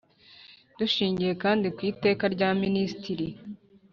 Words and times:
Dushingiye 0.77 1.31
kandi 1.43 1.67
ku 1.75 1.81
iteka 1.91 2.23
rya 2.35 2.49
Minisitiri 2.61 3.27